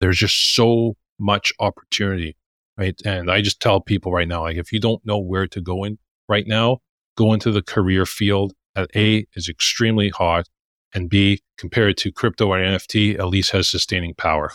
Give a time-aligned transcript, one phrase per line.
[0.00, 2.36] There's just so much opportunity,
[2.76, 2.98] right?
[3.04, 5.84] And I just tell people right now, like, if you don't know where to go
[5.84, 6.78] in right now,
[7.16, 10.46] go into the career field that A is extremely hot
[10.94, 14.50] and B, compared to crypto or NFT, at least has sustaining power.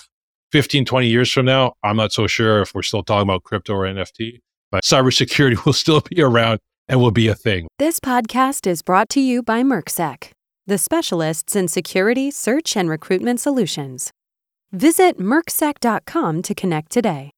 [0.52, 3.74] 15, 20 years from now, I'm not so sure if we're still talking about crypto
[3.74, 4.40] or NFT,
[4.72, 7.68] but cybersecurity will still be around and will be a thing.
[7.80, 10.32] This podcast is brought to you by MERXEC,
[10.68, 14.12] the specialists in security, search, and recruitment solutions.
[14.74, 17.32] Visit MERXEC.com to connect today.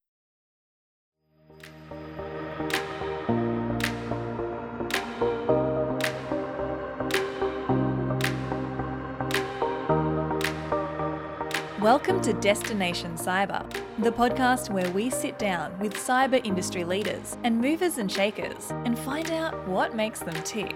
[11.81, 13.63] Welcome to Destination Cyber,
[13.99, 18.97] the podcast where we sit down with cyber industry leaders and movers and shakers and
[18.99, 20.75] find out what makes them tick.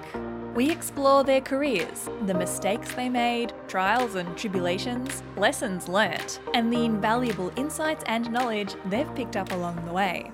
[0.53, 6.83] We explore their careers, the mistakes they made, trials and tribulations, lessons learnt, and the
[6.83, 10.29] invaluable insights and knowledge they've picked up along the way.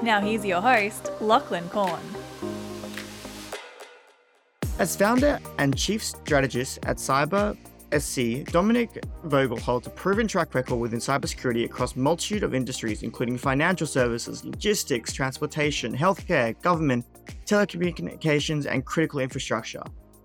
[0.00, 1.98] Now, here's your host, Lachlan Korn.
[4.78, 7.56] As founder and chief strategist at Cyber
[7.98, 13.36] SC, Dominic Vogel holds a proven track record within cybersecurity across multitude of industries, including
[13.36, 17.04] financial services, logistics, transportation, healthcare, government,
[17.48, 19.82] telecommunications, and critical infrastructure.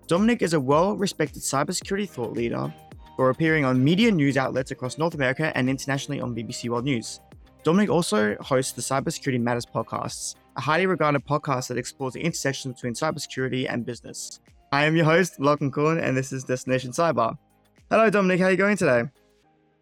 [0.08, 2.72] Dominic is a well respected cybersecurity thought leader
[3.16, 7.22] for appearing on media news outlets across North America and internationally on BBC World News.
[7.64, 12.74] Dominic also hosts the Cybersecurity Matters podcasts, a highly regarded podcast that explores the intersection
[12.74, 14.42] between cybersecurity and business.
[14.74, 17.38] I am your host, Lachlan Korn, and this is Destination Cyber.
[17.90, 18.40] Hello, Dominic.
[18.40, 19.04] How are you going today?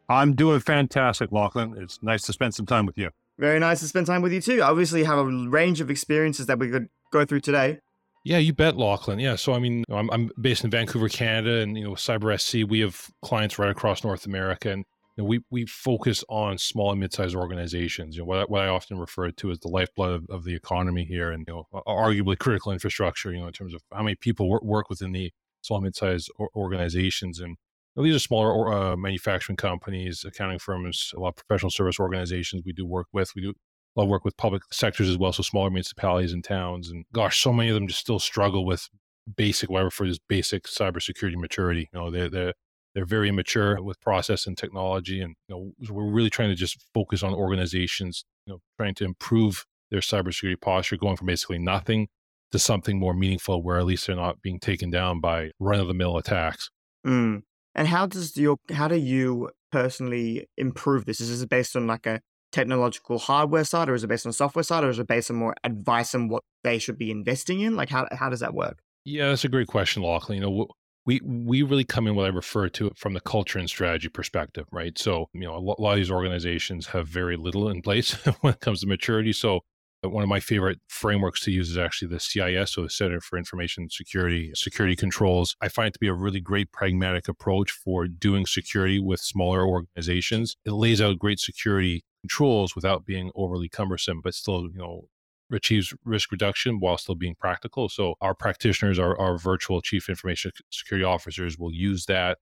[0.09, 1.75] I'm doing fantastic, Lachlan.
[1.77, 3.09] It's nice to spend some time with you.
[3.39, 4.61] Very nice to spend time with you too.
[4.61, 7.79] Obviously, have a range of experiences that we could go through today.
[8.23, 9.19] Yeah, you bet, Lachlan.
[9.19, 12.69] Yeah, so I mean, I'm, I'm based in Vancouver, Canada, and you know, Cyber SC.
[12.69, 14.85] We have clients right across North America, and
[15.17, 18.15] you know, we we focus on small and mid-sized organizations.
[18.15, 21.03] You know, what, what I often refer to as the lifeblood of, of, the economy
[21.03, 23.31] here, and you know, arguably critical infrastructure.
[23.31, 25.31] You know, in terms of how many people work, work within the
[25.61, 27.57] small and mid-sized organizations, and
[27.95, 32.71] these are smaller uh, manufacturing companies, accounting firms, a lot of professional service organizations we
[32.71, 33.31] do work with.
[33.35, 33.53] We do
[33.95, 36.89] a lot of work with public sectors as well, so smaller municipalities and towns.
[36.89, 38.87] And gosh, so many of them just still struggle with
[39.35, 41.89] basic, what I refer to as basic cybersecurity maturity.
[41.93, 42.53] You know, they're, they're,
[42.93, 45.21] they're very immature with process and technology.
[45.21, 49.05] And you know, we're really trying to just focus on organizations, you know, trying to
[49.05, 52.07] improve their cybersecurity posture, going from basically nothing
[52.51, 55.87] to something more meaningful where at least they're not being taken down by run of
[55.87, 56.69] the mill attacks.
[57.05, 57.43] Mm.
[57.75, 61.21] And how does your how do you personally improve this?
[61.21, 64.63] Is this based on like a technological hardware side, or is it based on software
[64.63, 67.75] side, or is it based on more advice on what they should be investing in?
[67.75, 68.79] Like how how does that work?
[69.03, 70.37] Yeah, that's a great question, Lachlan.
[70.37, 70.67] You know,
[71.05, 74.65] we we really come in what I refer to from the culture and strategy perspective,
[74.71, 74.97] right?
[74.97, 78.59] So, you know, a lot of these organizations have very little in place when it
[78.59, 79.33] comes to maturity.
[79.33, 79.61] So,
[80.03, 83.19] uh, one of my favorite frameworks to use is actually the CIS, so the Center
[83.19, 85.55] for Information Security Security Controls.
[85.61, 89.65] I find it to be a really great pragmatic approach for doing security with smaller
[89.65, 90.55] organizations.
[90.65, 95.07] It lays out great security controls without being overly cumbersome, but still, you know,
[95.51, 97.89] achieves risk reduction while still being practical.
[97.89, 102.37] So our practitioners, our, our virtual chief information security officers will use that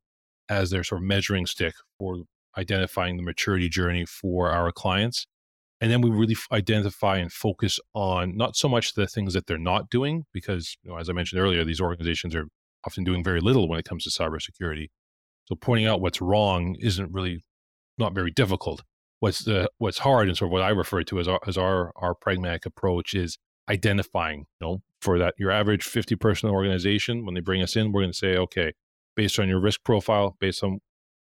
[0.48, 2.24] as their sort of measuring stick for
[2.58, 5.26] identifying the maturity journey for our clients
[5.82, 9.58] and then we really identify and focus on not so much the things that they're
[9.58, 12.46] not doing, because, you know, as I mentioned earlier, these organizations are
[12.86, 14.88] often doing very little when it comes to cybersecurity.
[15.46, 17.44] So pointing out what's wrong isn't really
[17.98, 18.84] not very difficult.
[19.20, 21.92] What's the what's hard and sort of what I refer to as our, as our
[21.96, 23.38] our pragmatic approach is
[23.70, 24.46] identifying.
[24.60, 28.02] You know, for that your average fifty person organization, when they bring us in, we're
[28.02, 28.74] going to say, okay,
[29.16, 30.80] based on your risk profile, based on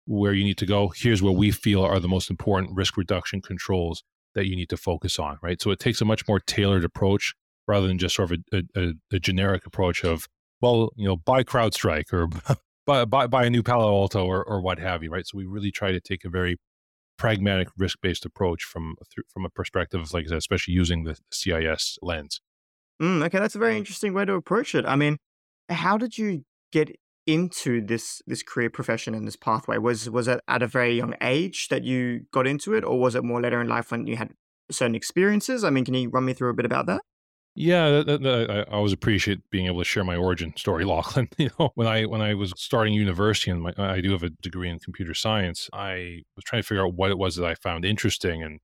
[0.06, 3.42] where you need to go, here's where we feel are the most important risk reduction
[3.42, 4.04] controls
[4.36, 5.62] that you need to focus on, right?
[5.62, 7.34] So it takes a much more tailored approach
[7.68, 10.28] rather than just sort of a, a, a generic approach of,
[10.60, 12.28] well, you know, buy CrowdStrike or
[12.86, 15.26] buy, buy, buy a new Palo Alto or, or what have you, right?
[15.26, 16.58] So we really try to take a very
[17.18, 18.96] pragmatic, risk based approach from
[19.32, 22.42] from a perspective of, like I said, especially using the CIS lens.
[23.02, 24.86] Mm, okay, that's a very interesting way to approach it.
[24.86, 25.18] I mean,
[25.70, 26.96] how did you get
[27.26, 29.78] into this this career profession and this pathway?
[29.78, 33.16] Was was it at a very young age that you got into it, or was
[33.16, 34.32] it more later in life when you had
[34.72, 35.64] certain experiences?
[35.64, 37.02] I mean, can you run me through a bit about that?
[37.56, 41.30] Yeah, I always appreciate being able to share my origin story, Lachlan.
[41.38, 44.30] You know, when I when I was starting university, and my, I do have a
[44.30, 47.56] degree in computer science, I was trying to figure out what it was that I
[47.56, 48.60] found interesting, and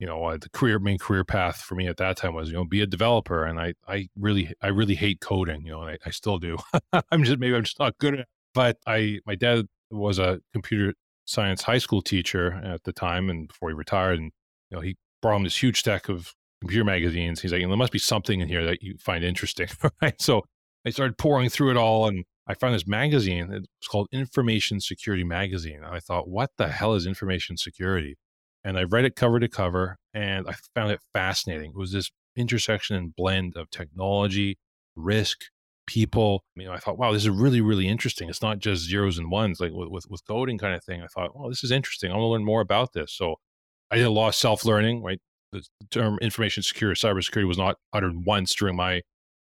[0.00, 2.54] you know uh, the career main career path for me at that time was you
[2.54, 5.96] know be a developer and i i really i really hate coding you know i,
[6.04, 6.58] I still do
[7.12, 10.40] i'm just maybe i'm just not good at it but i my dad was a
[10.52, 10.94] computer
[11.24, 14.32] science high school teacher at the time, and before he retired, and
[14.70, 16.34] you know, he brought him this huge stack of
[16.64, 17.40] computer magazines.
[17.40, 19.68] He's like, there must be something in here that you find interesting,
[20.02, 20.20] right?
[20.20, 20.42] So
[20.86, 23.50] I started pouring through it all, and I found this magazine.
[23.52, 25.80] It's called Information Security Magazine.
[25.84, 28.16] And I thought, what the hell is information security?
[28.62, 31.70] And I read it cover to cover, and I found it fascinating.
[31.70, 34.58] It was this intersection and blend of technology,
[34.96, 35.44] risk,
[35.86, 36.44] people.
[36.56, 38.28] You know, I thought, wow, this is really, really interesting.
[38.28, 41.02] It's not just zeros and ones like with, with, coding kind of thing.
[41.02, 42.10] I thought, well, this is interesting.
[42.10, 43.12] I want to learn more about this.
[43.12, 43.36] So
[43.90, 45.20] I did a lot of self learning, right?
[45.54, 49.02] The term information security, cybersecurity was not uttered once during my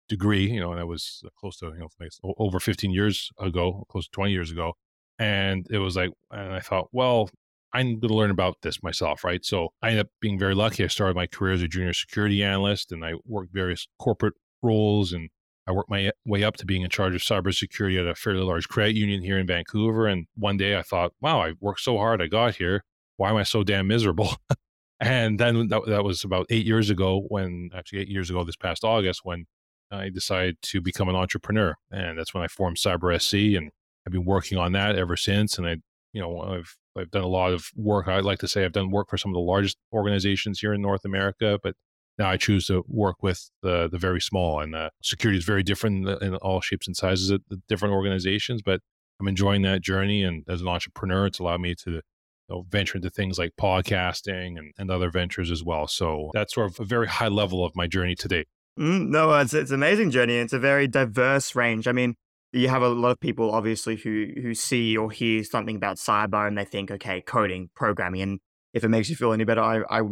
[0.08, 3.84] degree, you know, and that was uh, close to, you know, over 15 years ago,
[3.90, 4.72] close to 20 years ago.
[5.18, 7.28] And it was like, and I thought, well,
[7.74, 9.44] I'm going to learn about this myself, right?
[9.44, 10.84] So I ended up being very lucky.
[10.84, 15.12] I started my career as a junior security analyst and I worked various corporate roles
[15.12, 15.28] and
[15.66, 18.68] I worked my way up to being in charge of cybersecurity at a fairly large
[18.68, 20.06] credit union here in Vancouver.
[20.06, 22.22] And one day I thought, wow, I worked so hard.
[22.22, 22.84] I got here.
[23.18, 24.36] Why am I so damn miserable?
[25.00, 28.56] and then that, that was about eight years ago when, actually, eight years ago this
[28.56, 29.46] past August, when
[29.90, 31.74] I decided to become an entrepreneur.
[31.90, 33.56] And that's when I formed Cyber SC.
[33.56, 33.70] And
[34.06, 35.58] I've been working on that ever since.
[35.58, 35.76] And I,
[36.12, 38.08] you know, I've I've done a lot of work.
[38.08, 40.82] I'd like to say I've done work for some of the largest organizations here in
[40.82, 41.74] North America, but
[42.18, 44.60] now I choose to work with the the very small.
[44.60, 48.62] And uh, security is very different in all shapes and sizes the different organizations.
[48.62, 48.80] But
[49.20, 52.02] I'm enjoying that journey, and as an entrepreneur, it's allowed me to
[52.48, 55.86] know, venture into things like podcasting and, and other ventures as well.
[55.86, 58.44] So that's sort of a very high level of my journey today.
[58.78, 60.36] Mm, no, it's it's an amazing journey.
[60.36, 61.88] It's a very diverse range.
[61.88, 62.14] I mean,
[62.52, 66.46] you have a lot of people obviously who who see or hear something about cyber
[66.46, 68.40] and they think, okay, coding, programming, and
[68.74, 70.02] if it makes you feel any better, I I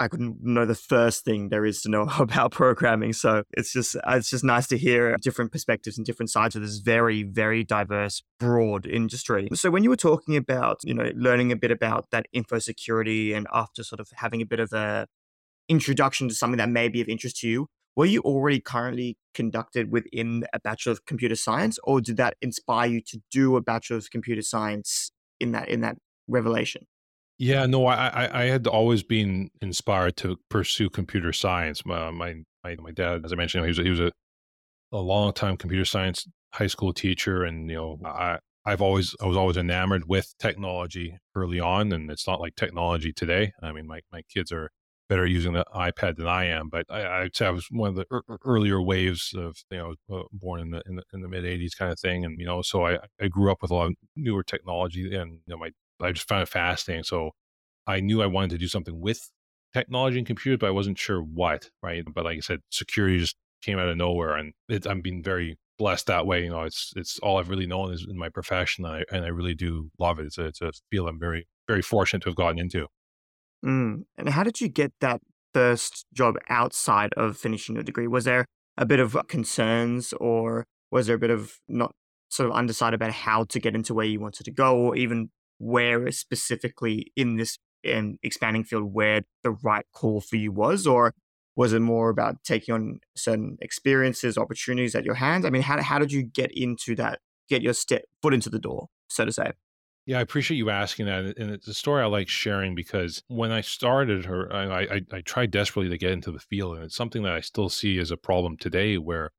[0.00, 3.12] I couldn't know the first thing there is to know about programming.
[3.12, 6.62] So it's just uh, it's just nice to hear different perspectives and different sides of
[6.62, 9.48] this very very diverse, broad industry.
[9.54, 13.32] So when you were talking about you know learning a bit about that info security
[13.32, 15.06] and after sort of having a bit of a
[15.68, 19.90] introduction to something that may be of interest to you, were you already currently conducted
[19.90, 23.96] within a Bachelor of Computer Science, or did that inspire you to do a Bachelor
[23.96, 25.96] of Computer Science in that in that
[26.28, 26.86] revelation?
[27.38, 31.84] Yeah, no, I, I, had always been inspired to pursue computer science.
[31.84, 34.12] My my my, dad, as I mentioned, he was he was a
[34.92, 39.26] a long time computer science high school teacher, and you know, I I've always I
[39.26, 43.52] was always enamored with technology early on, and it's not like technology today.
[43.62, 44.70] I mean, my my kids are
[45.08, 47.96] better using the iPad than I am, but I, I'd say I was one of
[47.96, 51.44] the er- earlier waves of you know uh, born in the in the, the mid
[51.44, 53.86] '80s kind of thing, and you know, so I I grew up with a lot
[53.88, 55.70] of newer technology, and you know, my
[56.00, 57.04] I just found it fascinating.
[57.04, 57.30] So
[57.86, 59.30] I knew I wanted to do something with
[59.72, 62.04] technology and computers, but I wasn't sure what, right?
[62.12, 65.58] But like I said, security just came out of nowhere and it, I'm being very
[65.78, 66.44] blessed that way.
[66.44, 68.84] You know, it's, it's all I've really known is in my profession.
[68.84, 70.26] And I, and I really do love it.
[70.26, 72.86] It's a, it's a field I'm very, very fortunate to have gotten into.
[73.64, 74.04] Mm.
[74.16, 75.20] And how did you get that
[75.52, 78.06] first job outside of finishing your degree?
[78.06, 78.46] Was there
[78.76, 81.92] a bit of concerns or was there a bit of not
[82.28, 85.30] sort of undecided about how to get into where you wanted to go or even
[85.58, 91.14] where specifically in this in expanding field where the right call for you was or
[91.56, 95.80] was it more about taking on certain experiences opportunities at your hands i mean how,
[95.82, 99.32] how did you get into that get your step foot into the door so to
[99.32, 99.52] say
[100.06, 103.50] yeah, I appreciate you asking that, and it's a story I like sharing because when
[103.50, 106.94] I started her, I, I, I tried desperately to get into the field, and it's
[106.94, 108.98] something that I still see as a problem today.
[108.98, 109.30] Where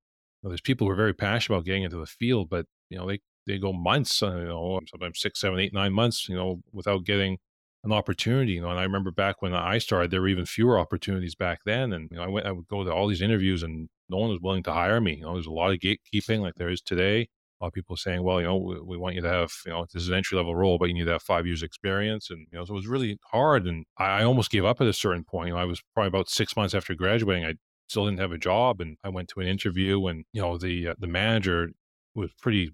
[0.41, 2.97] you know, there's people who are very passionate about getting into the field, but you
[2.97, 6.35] know they they go months, uh, you know, sometimes six, seven, eight, nine months, you
[6.35, 7.37] know, without getting
[7.83, 8.53] an opportunity.
[8.53, 11.59] You know, and I remember back when I started, there were even fewer opportunities back
[11.65, 11.93] then.
[11.93, 14.29] And you know, I went, I would go to all these interviews, and no one
[14.29, 15.15] was willing to hire me.
[15.17, 17.27] You know, there's a lot of gatekeeping, like there is today.
[17.61, 19.71] A lot of people saying, "Well, you know, we, we want you to have, you
[19.71, 22.29] know, this is an entry level role, but you need to have five years experience."
[22.29, 24.87] And you know, so it was really hard, and I, I almost gave up at
[24.87, 25.49] a certain point.
[25.49, 27.45] You know, I was probably about six months after graduating.
[27.45, 27.53] I
[27.87, 30.89] still didn't have a job, and I went to an interview, and you know, the
[30.89, 31.69] uh, the manager
[32.13, 32.71] was pretty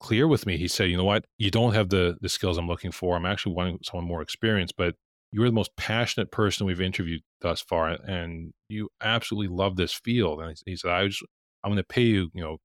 [0.00, 0.56] clear with me.
[0.56, 1.24] He said, "You know what?
[1.38, 3.16] You don't have the the skills I'm looking for.
[3.16, 4.94] I'm actually wanting someone more experienced, but
[5.32, 10.40] you're the most passionate person we've interviewed thus far, and you absolutely love this field."
[10.40, 11.22] And he said, "I just
[11.64, 12.58] I'm going to pay you, you know,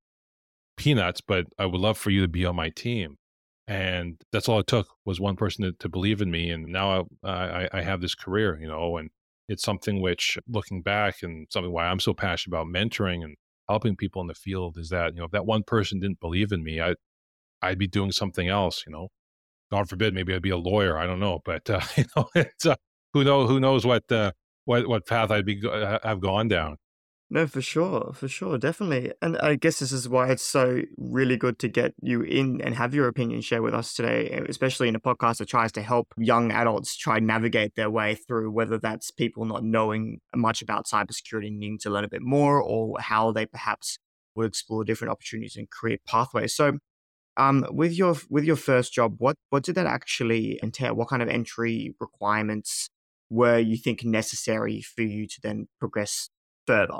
[0.77, 3.17] peanuts, but I would love for you to be on my team."
[3.67, 7.07] And that's all it took was one person to, to believe in me, and now
[7.23, 7.29] I,
[7.63, 9.09] I, I have this career, you know, and
[9.49, 13.35] it's something which, looking back, and something why I'm so passionate about mentoring and
[13.69, 16.51] helping people in the field is that you know if that one person didn't believe
[16.51, 16.95] in me, I
[17.65, 19.09] I'd be doing something else, you know.
[19.71, 20.97] God forbid, maybe I'd be a lawyer.
[20.97, 22.75] I don't know, but uh, you know, it's uh,
[23.13, 24.31] who knows who knows what uh,
[24.65, 25.61] what what path I'd be
[26.03, 26.77] have gone down.
[27.27, 29.11] No, for sure, for sure, definitely.
[29.19, 32.75] And I guess this is why it's so really good to get you in and
[32.75, 36.13] have your opinion share with us today, especially in a podcast that tries to help
[36.17, 41.47] young adults try navigate their way through whether that's people not knowing much about cybersecurity
[41.47, 43.97] and needing to learn a bit more or how they perhaps
[44.35, 46.53] would explore different opportunities and career pathways.
[46.53, 46.77] So
[47.37, 50.95] um, with your with your first job, what what did that actually entail?
[50.95, 52.89] What kind of entry requirements
[53.29, 56.29] were you think necessary for you to then progress
[56.67, 56.99] further?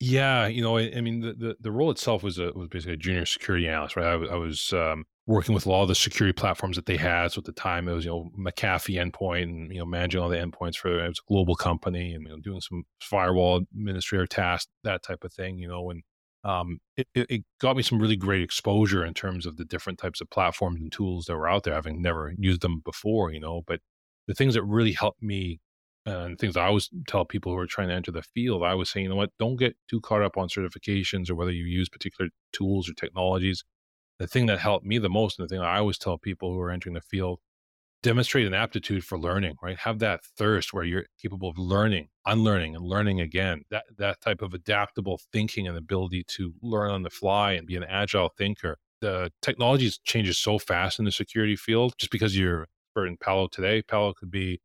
[0.00, 2.94] Yeah, you know, I, I mean, the, the, the role itself was a was basically
[2.94, 4.06] a junior security analyst, right?
[4.06, 7.32] I, I was um, working with a lot of the security platforms that they had.
[7.32, 10.28] So at the time, it was you know McAfee endpoint, and you know managing all
[10.28, 14.26] the endpoints for it was a global company, and you know doing some firewall administrator
[14.26, 15.58] tasks, that type of thing.
[15.58, 16.02] You know, and
[16.44, 20.20] um, it, it got me some really great exposure in terms of the different types
[20.20, 23.32] of platforms and tools that were out there, having never used them before.
[23.32, 23.80] You know, but
[24.26, 25.60] the things that really helped me
[26.06, 28.90] and things I always tell people who are trying to enter the field, I was
[28.90, 31.88] saying, you know what, don't get too caught up on certifications or whether you use
[31.88, 33.64] particular tools or technologies.
[34.18, 36.60] The thing that helped me the most, and the thing I always tell people who
[36.60, 37.40] are entering the field,
[38.02, 39.76] demonstrate an aptitude for learning, right?
[39.78, 43.62] Have that thirst where you're capable of learning, unlearning, and learning again.
[43.70, 47.76] That that type of adaptable thinking and ability to learn on the fly and be
[47.76, 48.76] an agile thinker.
[49.00, 51.94] The technology changes so fast in the security field.
[51.98, 54.60] Just because you're in Palo today, Palo could be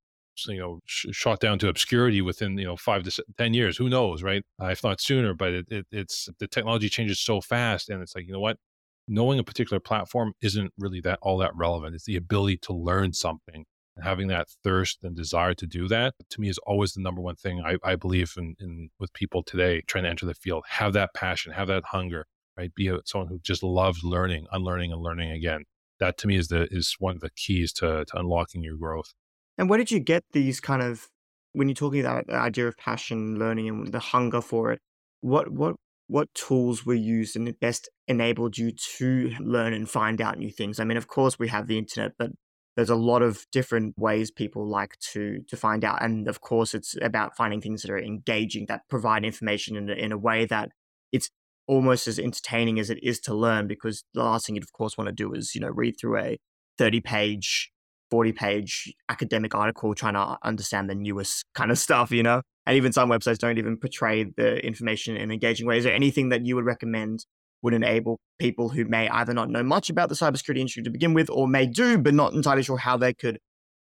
[0.48, 3.90] you know sh- shot down to obscurity within you know five to ten years who
[3.90, 7.90] knows right uh, if not sooner but it, it, it's the technology changes so fast
[7.90, 8.58] and it's like you know what
[9.08, 11.96] knowing a particular platform isn't really that all that relevant.
[11.96, 16.16] It's the ability to learn something and having that thirst and desire to do that
[16.32, 19.44] to me is always the number one thing i, I believe in, in with people
[19.44, 20.64] today trying to enter the field.
[20.68, 22.26] Have that passion have that hunger
[22.58, 22.74] right?
[22.74, 25.66] Be a, someone who just loves learning unlearning and learning again.
[26.00, 29.14] That to me is the is one of the keys to, to unlocking your growth.
[29.58, 31.08] And where did you get these kind of
[31.54, 34.80] when you're talking about the idea of passion, learning, and the hunger for it?
[35.22, 35.76] What what
[36.08, 40.80] what tools were used and best enabled you to learn and find out new things?
[40.80, 42.32] I mean, of course, we have the internet, but
[42.76, 46.74] there's a lot of different ways people like to to find out, and of course,
[46.74, 50.46] it's about finding things that are engaging, that provide information in a, in a way
[50.46, 50.70] that
[51.12, 51.30] it's
[51.68, 53.68] almost as entertaining as it is to learn.
[53.68, 56.18] Because the last thing you'd of course want to do is you know read through
[56.20, 56.38] a
[56.78, 57.72] 30 page
[58.14, 62.44] 40 page academic article trying to understand the newest kind of stuff, you know?
[62.66, 65.80] And even some websites don't even portray the information in engaging ways.
[65.80, 67.26] Is there anything that you would recommend
[67.62, 71.14] would enable people who may either not know much about the cybersecurity industry to begin
[71.14, 73.40] with or may do, but not entirely sure how they could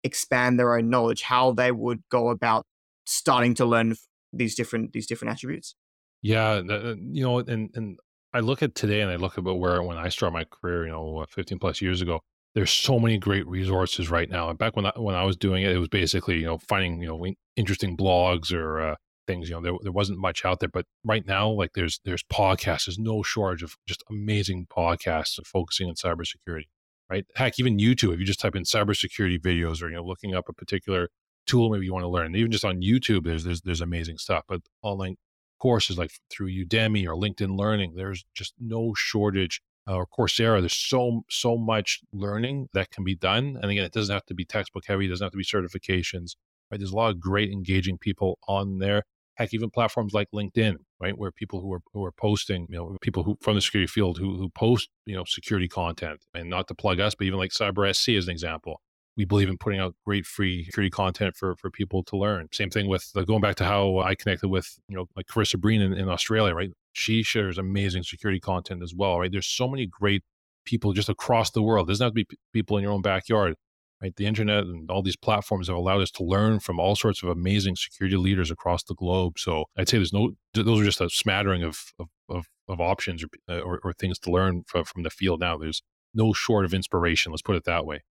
[0.02, 2.64] expand their own knowledge, how they would go about
[3.04, 3.94] starting to learn
[4.32, 5.74] these different these different attributes?
[6.22, 7.98] Yeah, uh, you know, and and
[8.32, 10.92] I look at today and I look about where when I started my career, you
[10.92, 12.20] know, 15 plus years ago,
[12.54, 14.48] there's so many great resources right now.
[14.48, 17.00] And back when I, when I was doing it, it was basically you know finding
[17.00, 17.16] you know
[17.56, 18.94] interesting blogs or uh,
[19.26, 19.48] things.
[19.48, 20.68] You know, there there wasn't much out there.
[20.68, 22.86] But right now, like there's there's podcasts.
[22.86, 26.68] There's no shortage of just amazing podcasts focusing on cybersecurity.
[27.10, 27.24] Right?
[27.36, 28.12] Heck, even YouTube.
[28.14, 31.08] If you just type in cybersecurity videos or you know looking up a particular
[31.46, 34.44] tool maybe you want to learn, even just on YouTube, there's there's there's amazing stuff.
[34.48, 35.16] But online
[35.60, 41.24] courses like through Udemy or LinkedIn Learning, there's just no shortage or Coursera, there's so
[41.30, 43.58] so much learning that can be done.
[43.60, 45.06] And again, it doesn't have to be textbook heavy.
[45.06, 46.34] It doesn't have to be certifications.
[46.70, 46.78] Right?
[46.78, 49.02] There's a lot of great engaging people on there.
[49.34, 52.96] Heck, even platforms like LinkedIn, right, where people who are who are posting, you know,
[53.02, 56.68] people who from the security field who who post, you know, security content, and not
[56.68, 58.80] to plug us, but even like Cyber SC as an example.
[59.16, 62.48] We believe in putting out great free security content for for people to learn.
[62.52, 65.60] Same thing with uh, going back to how I connected with, you know, like Karissa
[65.60, 66.70] Breen in, in Australia, right?
[66.96, 69.30] she shares amazing security content as well, right?
[69.30, 70.22] There's so many great
[70.64, 71.88] people just across the world.
[71.88, 73.54] It doesn't have to be p- people in your own backyard,
[74.02, 74.14] right?
[74.16, 77.28] The internet and all these platforms have allowed us to learn from all sorts of
[77.28, 79.38] amazing security leaders across the globe.
[79.38, 83.24] So I'd say there's no, those are just a smattering of, of, of, of options
[83.24, 85.56] or, uh, or, or, things to learn from, from the field now.
[85.56, 85.82] There's
[86.14, 87.32] no short of inspiration.
[87.32, 88.02] Let's put it that way.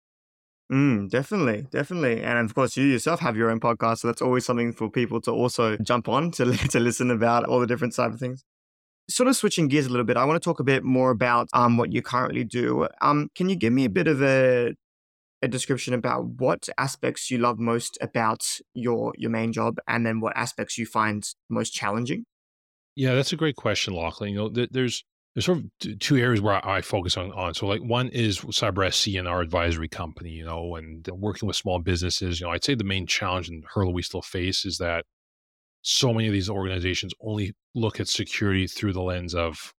[0.72, 4.48] Mm, definitely, definitely, and of course, you yourself have your own podcast, so that's always
[4.48, 8.18] something for people to also jump on to to listen about all the different cyber
[8.18, 8.44] things
[9.10, 11.48] sort of switching gears a little bit, I want to talk a bit more about
[11.54, 12.88] um, what you currently do.
[13.02, 14.74] Um, can you give me a bit of a,
[15.42, 20.20] a description about what aspects you love most about your your main job, and then
[20.20, 22.26] what aspects you find most challenging?
[22.96, 24.32] Yeah, that's a great question, Lachlan.
[24.32, 25.04] You know, th- there's
[25.36, 27.54] there's sort of two areas where I focus on, on.
[27.54, 31.80] So like one is CyberSC and our advisory company, you know, and working with small
[31.80, 32.40] businesses.
[32.40, 35.04] You know, I'd say the main challenge and hurdle we still face is that
[35.82, 39.74] so many of these organizations only look at security through the lens of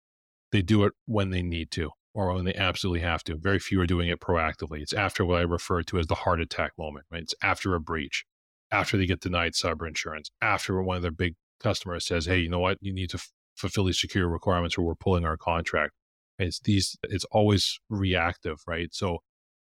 [0.52, 3.36] they do it when they need to or when they absolutely have to.
[3.36, 4.80] Very few are doing it proactively.
[4.80, 7.22] It's after what I refer to as the heart attack moment, right?
[7.22, 8.24] It's after a breach,
[8.70, 12.48] after they get denied cyber insurance, after one of their big customers says, "Hey, you
[12.48, 12.78] know what?
[12.80, 15.92] You need to f- fulfill these security requirements, or we're pulling our contract."
[16.38, 16.96] It's these.
[17.02, 18.88] It's always reactive, right?
[18.94, 19.18] So,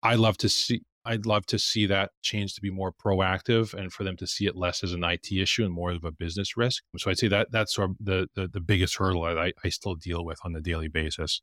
[0.02, 0.83] I love to see.
[1.04, 4.47] I'd love to see that change to be more proactive and for them to see
[4.47, 6.83] it less as an IT issue and more of a business risk.
[6.99, 9.71] So I'd say that that's sort of the, the, the biggest hurdle that I, I
[9.71, 11.40] still deal with on a daily basis.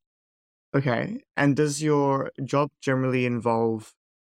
[0.76, 1.20] Okay.
[1.36, 3.94] And does your job generally involve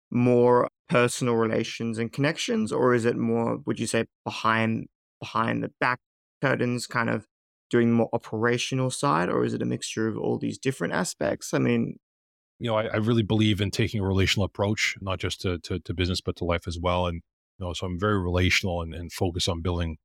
[0.10, 4.88] more personal relations and connections, or is it more, would you say, behind
[5.20, 6.00] behind the back
[6.42, 7.26] curtains, kind of
[7.70, 11.54] doing more operational side, or is it a mixture of all these different aspects?
[11.54, 11.98] I mean,
[12.60, 15.80] you know, I, I really believe in taking a relational approach, not just to, to,
[15.80, 17.08] to business, but to life as well.
[17.08, 17.22] And
[17.58, 19.98] you know, so I'm very relational and, and focus on building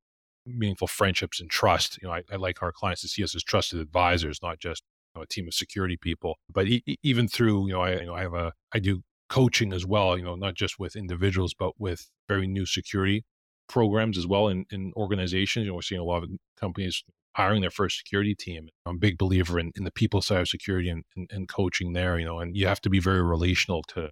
[0.45, 1.99] meaningful friendships and trust.
[2.01, 4.83] You know, I, I like our clients to see us as trusted advisors, not just
[5.17, 6.35] know, a team of security people.
[6.49, 9.73] But e- even through, you know, I, you know, I have a, I do coaching
[9.73, 13.25] as well, you know, not just with individuals, but with very new security
[13.67, 15.65] programs as well in, in organizations.
[15.65, 17.03] You know, we're seeing a lot of companies
[17.35, 18.69] hiring their first security team.
[18.85, 21.93] I'm a big believer in, in the people side of security and, and, and coaching
[21.93, 24.09] there, you know, and you have to be very relational to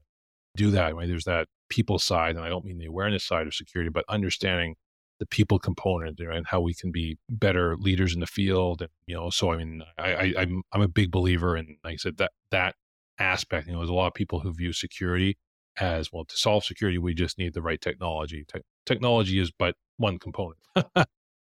[0.55, 0.95] do that.
[0.95, 1.07] Right?
[1.07, 4.75] There's that people side, and I don't mean the awareness side of security, but understanding
[5.19, 8.81] the people component and how we can be better leaders in the field.
[8.81, 11.93] And, you know, so I mean, I, I I'm, I'm a big believer in, like
[11.93, 12.75] I said, that that
[13.19, 13.67] aspect.
[13.67, 15.37] You know, there's a lot of people who view security
[15.77, 16.25] as well.
[16.25, 18.45] To solve security, we just need the right technology.
[18.51, 20.59] Te- technology is but one component.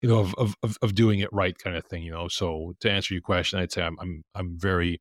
[0.02, 2.02] you know, of, of of doing it right, kind of thing.
[2.02, 5.00] You know, so to answer your question, I'd say I'm I'm I'm very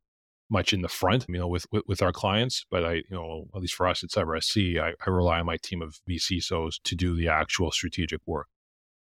[0.52, 2.66] much in the front, you know, with, with, with our clients.
[2.70, 5.56] But I, you know, at least for us at CyberSC, I, I rely on my
[5.56, 8.48] team of vCISOs to do the actual strategic work.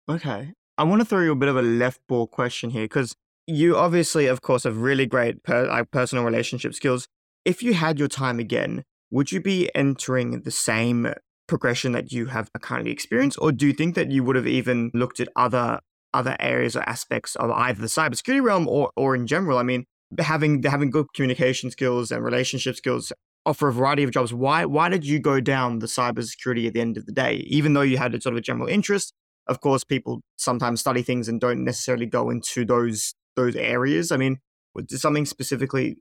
[0.09, 0.53] Okay.
[0.79, 3.15] I want to throw you a bit of a left ball question here because
[3.47, 7.09] you obviously, of course, have really great per- like personal relationship skills.
[7.45, 11.13] If you had your time again, would you be entering the same
[11.47, 14.91] progression that you have currently experienced, or do you think that you would have even
[14.95, 15.81] looked at other
[16.13, 19.59] other areas or aspects of either the cybersecurity realm or or in general?
[19.59, 19.85] I mean,
[20.19, 23.13] having having good communication skills and relationship skills
[23.45, 24.33] offer a variety of jobs.
[24.35, 27.75] Why why did you go down the cybersecurity at the end of the day, even
[27.75, 29.13] though you had a sort of a general interest?
[29.47, 34.11] Of course, people sometimes study things and don't necessarily go into those those areas.
[34.13, 34.39] I mean,
[34.87, 35.99] did something specifically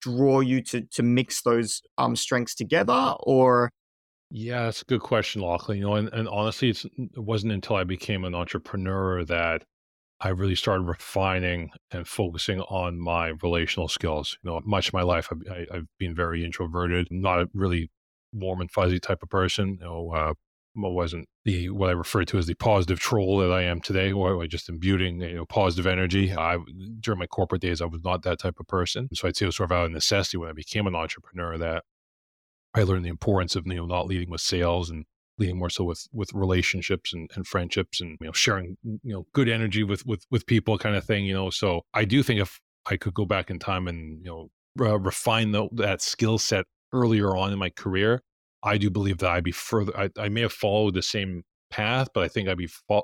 [0.00, 3.70] draw you to to mix those um strengths together, or?
[4.34, 5.78] Yeah, that's a good question, Lachlan.
[5.78, 9.64] You know, and, and honestly, it wasn't until I became an entrepreneur that
[10.22, 14.38] I really started refining and focusing on my relational skills.
[14.42, 17.90] You know, much of my life, I've, I, have been very introverted, not a really
[18.32, 19.78] warm and fuzzy type of person.
[19.80, 20.34] You know, uh,
[20.74, 24.42] wasn't the what I refer to as the positive troll that I am today, or
[24.42, 26.32] I just imbuing you know positive energy.
[26.32, 26.58] I
[27.00, 29.48] during my corporate days, I was not that type of person, so I'd say it
[29.48, 31.84] was sort of out of necessity when I became an entrepreneur that
[32.74, 35.04] I learned the importance of you know not leading with sales and
[35.38, 39.26] leading more so with with relationships and, and friendships and you know sharing you know
[39.32, 41.24] good energy with with with people kind of thing.
[41.24, 44.30] You know, so I do think if I could go back in time and you
[44.30, 48.22] know refine the, that skill set earlier on in my career
[48.62, 52.08] I do believe that I'd be further, I, I may have followed the same path,
[52.14, 53.02] but I think I'd be fa-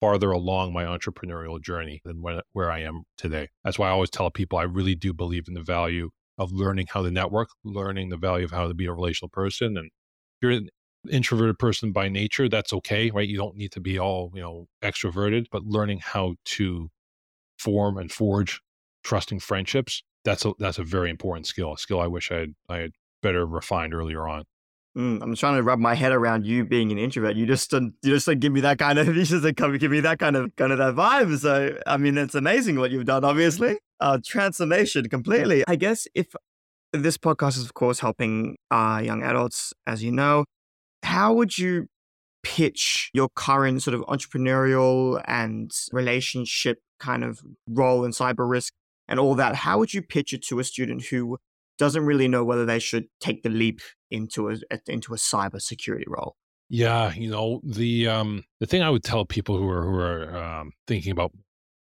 [0.00, 3.48] farther along my entrepreneurial journey than where I am today.
[3.64, 6.86] That's why I always tell people I really do believe in the value of learning
[6.90, 9.76] how to network, learning the value of how to be a relational person.
[9.76, 10.68] And if you're an
[11.10, 13.28] introverted person by nature, that's okay, right?
[13.28, 16.90] You don't need to be all, you know, extroverted, but learning how to
[17.58, 18.60] form and forge
[19.02, 22.54] trusting friendships, that's a, that's a very important skill, a skill I wish I had,
[22.68, 22.90] I had
[23.22, 24.44] better refined earlier on.
[24.96, 27.36] Mm, I'm trying to wrap my head around you being an introvert.
[27.36, 30.00] You just you just like give me that kind of you just like give me
[30.00, 31.38] that kind of kind of that vibe.
[31.38, 33.22] So I mean, it's amazing what you've done.
[33.22, 35.64] Obviously, uh, transformation completely.
[35.68, 36.34] I guess if
[36.92, 40.44] this podcast is of course helping uh, young adults, as you know,
[41.02, 41.88] how would you
[42.42, 48.72] pitch your current sort of entrepreneurial and relationship kind of role in cyber risk
[49.08, 49.56] and all that?
[49.56, 51.36] How would you pitch it to a student who
[51.78, 56.06] doesn't really know whether they should take the leap into a into a cyber security
[56.08, 56.36] role.
[56.68, 60.36] Yeah, you know the um, the thing I would tell people who are who are
[60.36, 61.32] um, thinking about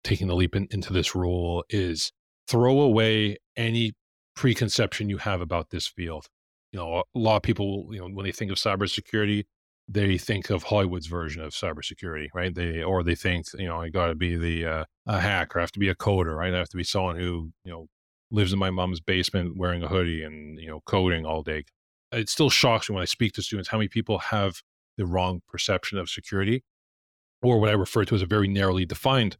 [0.04, 2.12] taking the leap in, into this role is
[2.46, 3.92] throw away any
[4.36, 6.26] preconception you have about this field.
[6.72, 9.44] You know, a lot of people, you know, when they think of cybersecurity,
[9.88, 12.54] they think of Hollywood's version of cybersecurity, right?
[12.54, 15.62] They or they think, you know, I got to be the uh, a hacker, I
[15.62, 16.54] have to be a coder, right?
[16.54, 17.86] I have to be someone who, you know,
[18.30, 21.64] lives in my mom's basement wearing a hoodie and you know coding all day.
[22.12, 24.62] It still shocks me when I speak to students how many people have
[24.96, 26.64] the wrong perception of security,
[27.42, 29.36] or what I refer to as a very narrowly defined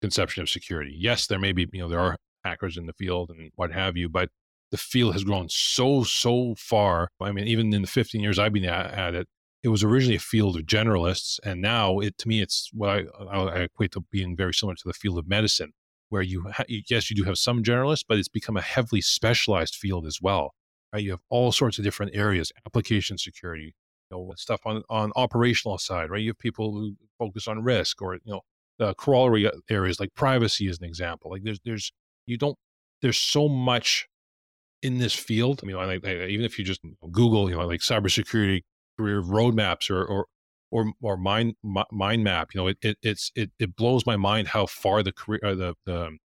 [0.00, 0.94] conception of security.
[0.96, 3.96] Yes, there may be you know there are hackers in the field and what have
[3.96, 4.30] you, but
[4.70, 7.08] the field has grown so so far.
[7.20, 9.28] I mean, even in the 15 years I've been at, it,
[9.62, 13.04] it was originally a field of generalists, and now it to me it's what I,
[13.30, 15.72] I equate to being very similar to the field of medicine,
[16.10, 19.74] where you ha- yes you do have some generalists, but it's become a heavily specialized
[19.74, 20.54] field as well.
[20.92, 21.02] Right?
[21.02, 23.74] You have all sorts of different areas, application security,
[24.10, 26.20] you know, stuff on on operational side, right?
[26.20, 28.42] You have people who focus on risk, or you know,
[28.78, 31.30] the corollary uh, areas like privacy is an example.
[31.30, 31.92] Like there's there's
[32.26, 32.58] you don't
[33.02, 34.08] there's so much
[34.82, 35.60] in this field.
[35.62, 38.62] I mean, like, even if you just Google, you know, like cybersecurity
[38.98, 40.26] career roadmaps or or
[40.70, 44.48] or, or mind mind map, you know, it, it it's it it blows my mind
[44.48, 46.18] how far the career uh, the the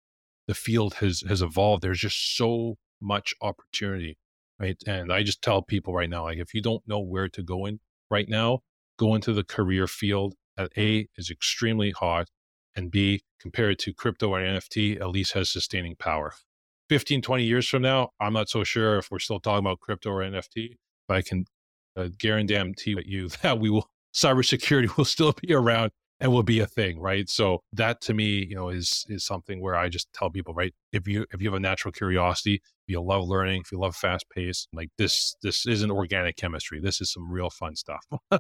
[0.47, 1.81] the field has has evolved.
[1.83, 4.17] There's just so much opportunity,
[4.59, 4.77] right?
[4.85, 7.65] And I just tell people right now, like if you don't know where to go
[7.65, 7.79] in
[8.09, 8.59] right now,
[8.97, 10.35] go into the career field.
[10.57, 12.29] That A is extremely hot,
[12.75, 16.33] and B compared to crypto or NFT, at least has sustaining power.
[16.89, 20.11] 15, 20 years from now, I'm not so sure if we're still talking about crypto
[20.11, 20.75] or NFT,
[21.07, 21.45] but I can
[21.95, 26.65] uh, guarantee you that we will cybersecurity will still be around and will be a
[26.65, 27.29] thing, right?
[27.29, 30.73] So that to me, you know, is is something where I just tell people, right?
[30.93, 33.95] If you if you have a natural curiosity, if you love learning, if you love
[33.95, 36.79] fast pace, like this this isn't organic chemistry.
[36.79, 38.05] This is some real fun stuff.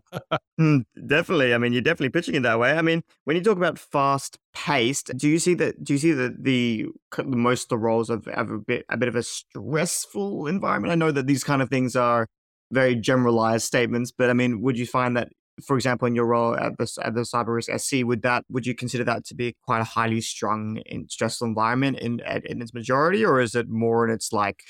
[0.59, 1.53] mm, definitely.
[1.53, 2.71] I mean, you're definitely pitching it that way.
[2.71, 5.83] I mean, when you talk about fast paced, do you see that?
[5.83, 6.85] Do you see that the,
[7.17, 10.93] the most of the roles of have a bit a bit of a stressful environment?
[10.93, 12.27] I know that these kind of things are
[12.71, 15.29] very generalized statements, but I mean, would you find that
[15.63, 18.65] for example, in your role at the at the cyber risk SC, would that would
[18.65, 22.73] you consider that to be quite a highly strung and stressful environment in in its
[22.73, 24.61] majority, or is it more in its like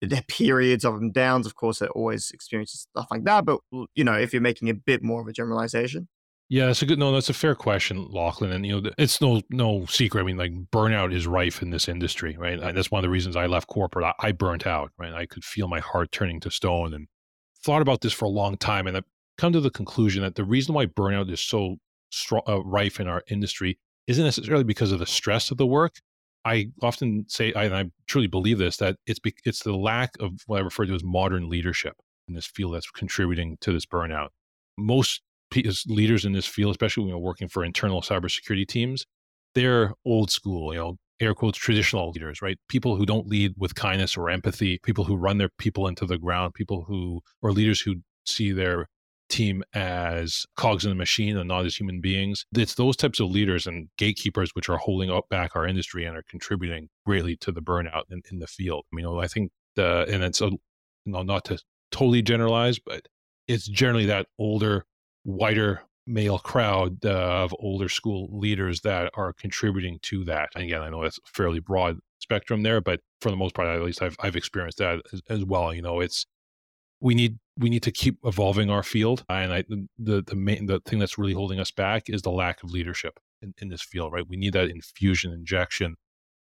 [0.00, 1.46] the periods of and downs?
[1.46, 3.60] Of course, it always experiences stuff like that, but
[3.94, 6.08] you know, if you're making a bit more of a generalization.
[6.50, 7.12] Yeah, that's a good no.
[7.12, 8.52] That's a fair question, Lachlan.
[8.52, 10.22] And you know, it's no no secret.
[10.22, 12.58] I mean, like burnout is rife in this industry, right?
[12.58, 14.06] And that's one of the reasons I left corporate.
[14.06, 15.12] I, I burnt out, right?
[15.12, 17.06] I could feel my heart turning to stone, and
[17.62, 18.86] thought about this for a long time.
[18.86, 18.96] And
[19.38, 21.76] come to the conclusion that the reason why burnout is so
[22.10, 25.94] strong, uh, rife in our industry isn't necessarily because of the stress of the work.
[26.44, 30.32] I often say, and I truly believe this, that it's be, it's the lack of
[30.46, 31.94] what I refer to as modern leadership
[32.26, 34.28] in this field that's contributing to this burnout.
[34.76, 35.22] Most
[35.86, 39.06] leaders in this field, especially when you're working for internal cybersecurity teams,
[39.54, 42.58] they're old school, you know, air quotes traditional leaders, right?
[42.68, 46.18] People who don't lead with kindness or empathy, people who run their people into the
[46.18, 48.86] ground, people who or leaders who see their
[49.28, 52.44] team as cogs in the machine and not as human beings.
[52.54, 56.16] It's those types of leaders and gatekeepers which are holding up back our industry and
[56.16, 58.84] are contributing greatly to the burnout in, in the field.
[58.92, 60.50] I mean, you know, I think the and it's a
[61.06, 61.58] not to
[61.90, 63.06] totally generalize, but
[63.46, 64.84] it's generally that older,
[65.24, 70.48] whiter male crowd uh, of older school leaders that are contributing to that.
[70.54, 73.68] And again, I know that's a fairly broad spectrum there, but for the most part,
[73.68, 75.72] at least I've I've experienced that as, as well.
[75.72, 76.26] You know, it's
[77.00, 79.24] we need we need to keep evolving our field.
[79.28, 79.64] And I,
[79.98, 83.18] the the main the thing that's really holding us back is the lack of leadership
[83.42, 84.12] in, in this field.
[84.12, 85.96] Right, we need that infusion, injection.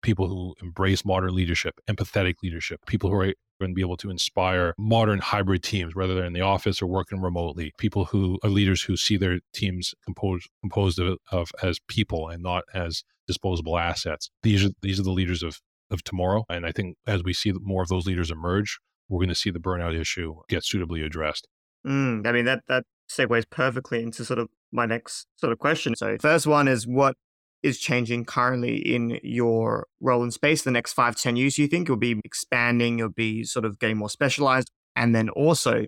[0.02, 4.10] People who embrace modern leadership, empathetic leadership, people who are going to be able to
[4.10, 7.74] inspire modern hybrid teams, whether they're in the office or working remotely.
[7.78, 12.42] People who are leaders who see their teams composed composed of, of as people and
[12.42, 14.32] not as disposable assets.
[14.44, 15.60] These are these are the leaders of
[15.92, 16.46] of tomorrow.
[16.50, 19.50] And I think as we see more of those leaders emerge, we're going to see
[19.50, 21.48] the burnout issue get suitably addressed.
[21.86, 25.96] Mm, I mean, that, that segues perfectly into sort of my next sort of question.
[25.96, 27.16] So, first one is what
[27.64, 31.56] is changing currently in your role in space the next five 10 years?
[31.56, 34.72] Do you think you'll be expanding, you'll be sort of getting more specialized?
[34.96, 35.86] And then also,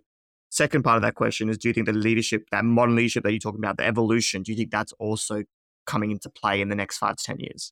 [0.49, 3.31] second part of that question is do you think the leadership, that modern leadership that
[3.31, 5.43] you're talking about, the evolution, do you think that's also
[5.86, 7.71] coming into play in the next five 10 years?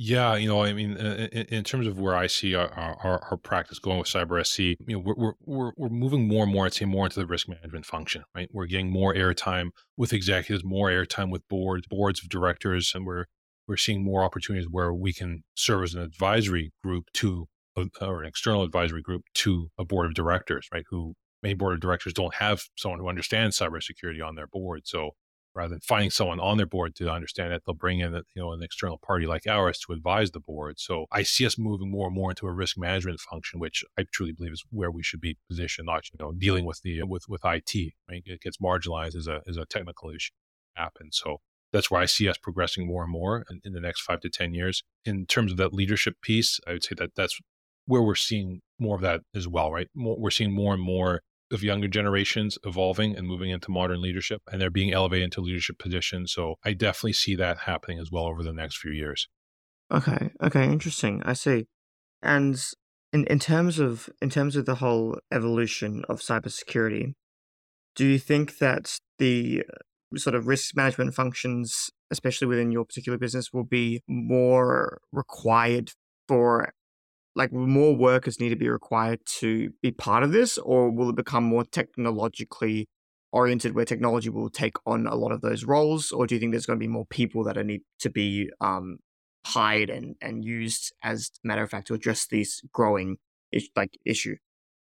[0.00, 3.20] Yeah, you know, I mean, uh, in, in terms of where I see our, our,
[3.30, 6.66] our, practice going with Cyber SC, you know, we're, we're, we're moving more and more,
[6.66, 8.48] I'd say, more into the risk management function, right?
[8.52, 13.24] We're getting more airtime with executives, more airtime with boards, boards of directors, and we're
[13.66, 18.22] we're seeing more opportunities where we can serve as an advisory group to, uh, or
[18.22, 20.84] an external advisory group to a board of directors, right?
[20.90, 25.10] Who many board of directors don't have someone who understands cybersecurity on their board, so
[25.58, 28.42] rather than finding someone on their board to understand it, they'll bring in a, you
[28.42, 30.78] know an external party like ours to advise the board.
[30.78, 34.04] So I see us moving more and more into a risk management function, which I
[34.12, 37.24] truly believe is where we should be positioned, not you know dealing with the with
[37.28, 37.74] with IT.
[38.08, 38.22] Right?
[38.24, 40.32] It gets marginalized as a as a technical issue
[40.76, 41.08] happen.
[41.10, 41.38] So
[41.72, 44.30] that's where I see us progressing more and more in, in the next five to
[44.30, 44.84] ten years.
[45.04, 47.38] In terms of that leadership piece, I would say that that's
[47.86, 49.72] where we're seeing more of that as well.
[49.72, 54.02] Right, more, we're seeing more and more of younger generations evolving and moving into modern
[54.02, 56.32] leadership and they're being elevated into leadership positions.
[56.32, 59.28] So I definitely see that happening as well over the next few years.
[59.90, 60.30] Okay.
[60.42, 60.64] Okay.
[60.64, 61.22] Interesting.
[61.24, 61.66] I see.
[62.22, 62.60] And
[63.12, 67.14] in, in terms of in terms of the whole evolution of cybersecurity,
[67.96, 73.18] do you think that the uh, sort of risk management functions, especially within your particular
[73.18, 75.92] business, will be more required
[76.26, 76.72] for
[77.38, 81.16] like more workers need to be required to be part of this, or will it
[81.16, 82.88] become more technologically
[83.30, 86.52] oriented where technology will take on a lot of those roles, or do you think
[86.52, 88.98] there's going to be more people that are need to be um,
[89.46, 93.18] hired and, and used as matter of fact to address these growing
[93.76, 94.34] like issue?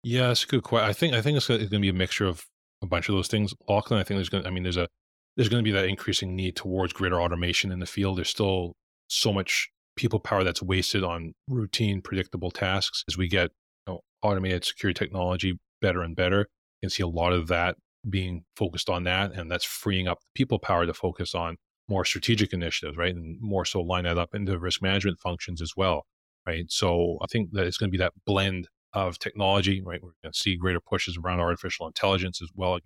[0.03, 0.91] Yeah, a good question.
[0.91, 2.45] I think I think it's going to be a mixture of
[2.83, 3.55] a bunch of those things.
[3.69, 4.43] Lachlan, I think there's going.
[4.43, 4.89] to I mean, there's a
[5.37, 8.19] there's going to be that increasing need towards greater automation in the field.
[8.19, 8.75] There's still
[9.07, 13.05] so much people power that's wasted on routine, predictable tasks.
[13.07, 13.51] As we get
[13.87, 17.77] you know, automated security technology better and better, you can see a lot of that
[18.09, 22.55] being focused on that, and that's freeing up people power to focus on more strategic
[22.55, 26.07] initiatives, right, and more so line that up into risk management functions as well,
[26.47, 26.65] right.
[26.71, 30.03] So I think that it's going to be that blend of technology, right?
[30.03, 32.79] We're going to see greater pushes around artificial intelligence as well,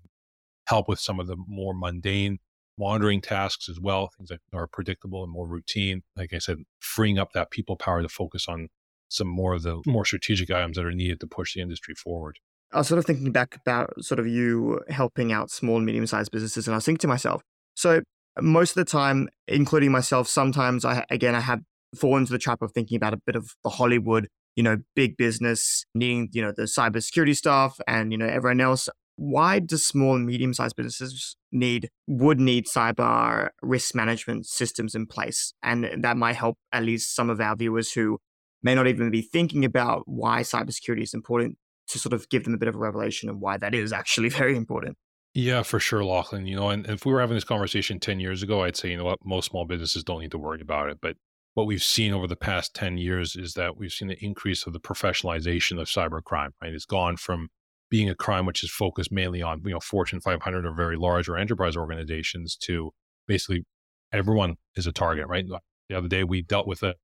[0.67, 2.39] help with some of the more mundane
[2.79, 6.03] monitoring tasks as well, things that are predictable and more routine.
[6.17, 8.69] Like I said, freeing up that people power to focus on
[9.09, 12.39] some more of the more strategic items that are needed to push the industry forward.
[12.73, 16.07] I was sort of thinking back about sort of you helping out small and medium
[16.07, 17.43] sized businesses, and I was thinking to myself,
[17.77, 18.01] so
[18.41, 21.61] most of the time, including myself, sometimes I again I have
[21.95, 25.17] fallen into the trap of thinking about a bit of the Hollywood you know, big
[25.17, 28.89] business needing, you know, the cybersecurity stuff and, you know, everyone else.
[29.17, 35.07] Why do small and medium sized businesses need, would need cyber risk management systems in
[35.07, 35.55] place?
[35.63, 38.19] And that might help at least some of our viewers who
[38.63, 42.55] may not even be thinking about why cybersecurity is important to sort of give them
[42.55, 44.97] a bit of a revelation of why that is actually very important.
[45.35, 46.47] Yeah, for sure, Lachlan.
[46.47, 48.97] You know, and if we were having this conversation 10 years ago, I'd say, you
[48.97, 50.99] know what, most small businesses don't need to worry about it.
[51.03, 51.17] But
[51.55, 54.73] what we've seen over the past 10 years is that we've seen an increase of
[54.73, 56.73] the professionalization of cybercrime, right?
[56.73, 57.49] It's gone from
[57.91, 61.29] being a crime which is focused mainly on, you know, Fortune 500 or very large
[61.29, 62.93] or enterprise organizations to
[63.27, 63.65] basically
[64.13, 65.45] everyone is a target, right?
[65.89, 66.95] The other day we dealt with a,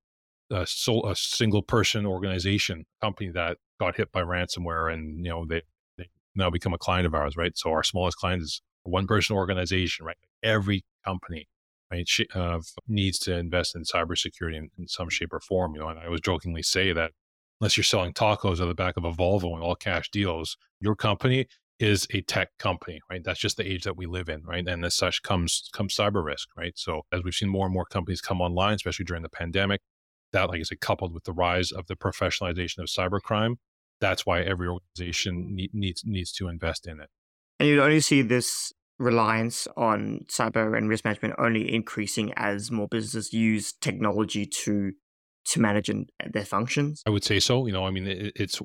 [0.51, 5.47] a, sole, a single person organization company that got hit by ransomware and, you know,
[5.47, 5.63] they,
[5.99, 7.57] they now become a client of ours, right?
[7.57, 10.17] So our smallest client is a one person organization, right?
[10.43, 11.49] Every company
[11.91, 15.75] right, uh, needs to invest in cybersecurity in, in some shape or form.
[15.75, 17.13] You know, and I was jokingly say that
[17.61, 20.97] unless you're selling tacos at the back of a Volvo and all cash deals, your
[20.97, 21.47] company
[21.79, 23.25] is a tech company, right?
[23.25, 24.67] That's just the age that we live in, right?
[24.67, 26.73] And as such comes comes cyber risk, right?
[26.77, 29.81] So as we've seen more and more companies come online, especially during the pandemic,
[30.33, 33.57] that like I said, coupled with the rise of the professionalization of cybercrime,
[34.01, 37.09] that's why every organization need, needs needs to invest in it.
[37.59, 42.89] And you only see this reliance on cyber and risk management only increasing as more
[42.89, 44.93] businesses use technology to
[45.47, 47.03] to manage in, uh, their functions?
[47.07, 47.67] I would say so.
[47.67, 48.61] You know, I mean, it, it's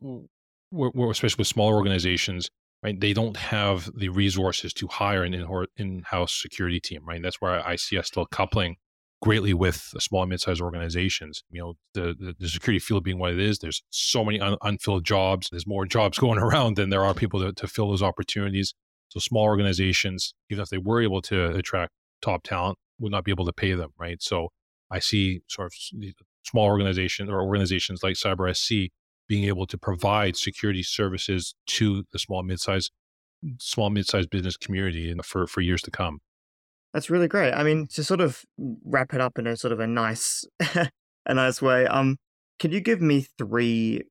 [0.72, 2.50] we're, we're, especially with smaller organizations,
[2.84, 3.00] right?
[3.00, 5.34] They don't have the resources to hire an
[5.78, 7.16] in-house security team, right?
[7.16, 8.78] And that's where I see us still coupling
[9.22, 11.44] greatly with small and mid-sized organizations.
[11.50, 14.58] You know, the, the, the, security field being what it is, there's so many un,
[14.62, 15.50] unfilled jobs.
[15.50, 18.74] There's more jobs going around than there are people to, to fill those opportunities.
[19.10, 23.32] So small organizations, even if they were able to attract top talent, would not be
[23.32, 24.22] able to pay them, right?
[24.22, 24.50] So
[24.92, 25.74] I see sort of
[26.46, 28.90] small organizations or organizations like CyberSC
[29.28, 32.92] being able to provide security services to the small mid-sized
[33.60, 36.20] small mid-sized business community for for years to come.
[36.94, 37.54] That's really great.
[37.54, 38.44] I mean, to sort of
[38.86, 40.46] wrap it up in a sort of a nice
[41.26, 42.18] a nice way, um,
[42.60, 44.04] can you give me three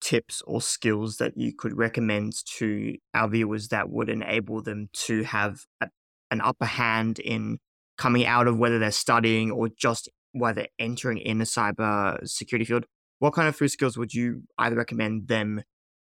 [0.00, 5.22] tips or skills that you could recommend to our viewers that would enable them to
[5.22, 5.88] have a,
[6.30, 7.58] an upper hand in
[7.96, 12.86] coming out of whether they're studying or just whether entering in the cyber security field?
[13.18, 15.62] What kind of three skills would you either recommend them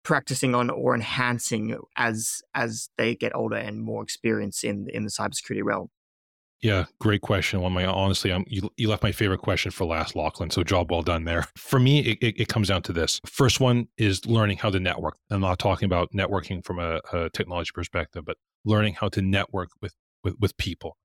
[0.04, 5.10] practicing on or enhancing as as they get older and more experience in in the
[5.10, 5.90] cybersecurity realm?
[6.62, 7.62] Yeah, great question.
[7.62, 10.50] One, my honestly, I'm, you, you left my favorite question for last, Lachlan.
[10.50, 11.46] So job well done there.
[11.56, 13.22] For me, it, it, it comes down to this.
[13.26, 15.16] First one is learning how to network.
[15.32, 19.70] I'm not talking about networking from a, a technology perspective, but learning how to network
[19.82, 20.98] with, with with people,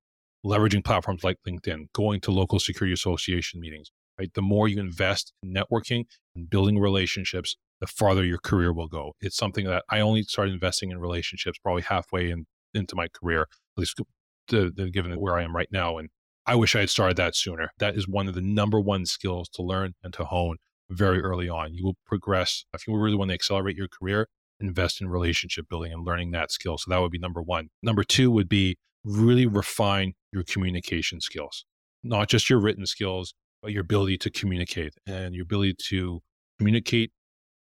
[0.45, 3.91] leveraging platforms like LinkedIn, going to local security association meetings.
[4.17, 6.05] Right, the more you invest in networking
[6.35, 9.11] and building relationships, the farther your career will go.
[9.19, 13.41] It's something that I only started investing in relationships probably halfway in, into my career,
[13.41, 13.99] at least
[14.47, 15.97] to, to given where I am right now.
[15.97, 16.07] And
[16.45, 17.71] I wish I had started that sooner.
[17.79, 20.57] That is one of the number one skills to learn and to hone
[20.89, 21.73] very early on.
[21.73, 22.63] You will progress.
[22.73, 24.27] If you really want to accelerate your career,
[24.61, 26.77] invest in relationship building and learning that skill.
[26.77, 27.69] So that would be number one.
[27.83, 31.63] Number two would be really refine your communication skills,
[32.03, 36.21] not just your written skills, but your ability to communicate and your ability to
[36.59, 37.11] communicate,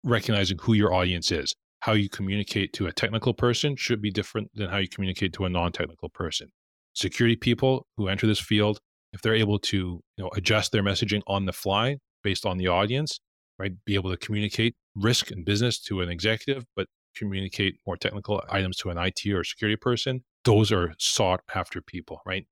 [0.05, 1.55] recognizing who your audience is.
[1.81, 5.45] how you communicate to a technical person should be different than how you communicate to
[5.45, 6.49] a non-technical person.
[6.95, 8.79] Security people who enter this field,
[9.13, 12.69] if they're able to you know, adjust their messaging on the fly based on the
[12.69, 13.19] audience,
[13.59, 18.43] right, be able to communicate risk and business to an executive, but communicate more technical
[18.51, 22.47] items to an IT or security person, those are sought after people, right?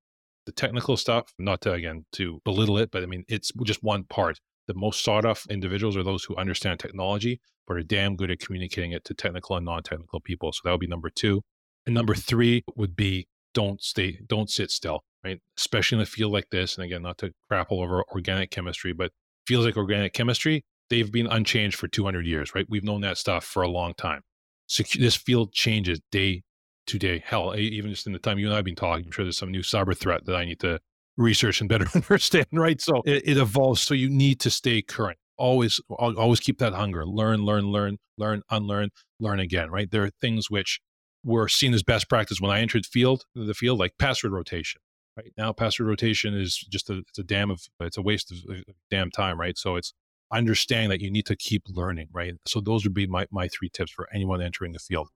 [0.47, 4.05] The technical stuff, not to again to belittle it, but I mean it's just one
[4.05, 4.41] part.
[4.67, 8.41] The most sought after individuals are those who understand technology, but are damn good at
[8.41, 10.53] communicating it to technical and non-technical people.
[10.53, 11.43] So that would be number two.
[11.87, 15.41] And number three would be don't stay, don't sit still, right?
[15.57, 16.77] Especially in a field like this.
[16.77, 19.13] And again, not to crap all over organic chemistry, but
[19.47, 22.67] feels like organic chemistry, they've been unchanged for 200 years, right?
[22.69, 24.23] We've known that stuff for a long time.
[24.69, 26.43] Secu- this field changes day
[26.89, 27.23] to day.
[27.25, 29.39] Hell, even just in the time you and I have been talking, I'm sure there's
[29.39, 30.81] some new cyber threat that I need to
[31.17, 32.81] research and better understand, right?
[32.81, 33.83] So it, it evolves.
[33.83, 35.19] So you need to stay current.
[35.37, 37.07] Always, always keep that hunger.
[37.07, 39.89] Learn, learn, learn, learn, unlearn, learn again, right?
[39.89, 40.81] There are things which
[41.25, 44.81] were seen as best practice when I entered field, the field, like password rotation.
[45.17, 48.39] Right now, password rotation is just a, it's a damn of, it's a waste of,
[48.51, 49.57] of damn time, right?
[49.57, 49.93] So it's
[50.33, 52.35] understanding that you need to keep learning, right?
[52.47, 55.09] So those would be my, my three tips for anyone entering the field.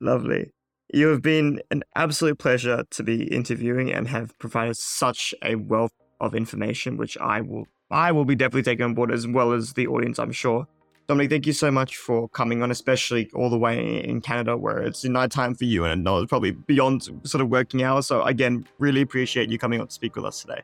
[0.00, 0.50] Lovely.
[0.90, 5.92] You have been an absolute pleasure to be interviewing and have provided such a wealth
[6.20, 9.72] of information, which I will I will be definitely taking on board as well as
[9.74, 10.66] the audience, I'm sure.
[11.06, 14.78] Dominic, thank you so much for coming on, especially all the way in Canada where
[14.78, 18.06] it's night time for you and it's probably beyond sort of working hours.
[18.06, 20.60] So again, really appreciate you coming on to speak with us today.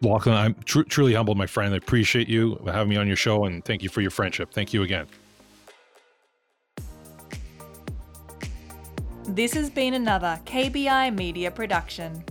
[0.00, 1.74] Lachlan, I'm tr- truly humbled, my friend.
[1.74, 4.52] I appreciate you having me on your show and thank you for your friendship.
[4.52, 5.06] Thank you again.
[9.26, 12.24] This has been another KBI Media production.